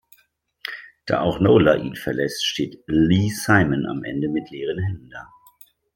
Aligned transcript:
Da 1.05 1.21
auch 1.21 1.39
Nola 1.39 1.75
ihn 1.75 1.95
verlässt, 1.95 2.43
steht 2.43 2.83
Lee 2.87 3.29
Simon 3.29 3.85
am 3.85 4.03
Ende 4.03 4.29
mit 4.29 4.49
leeren 4.49 4.79
Händen 4.79 5.11
da. 5.11 5.27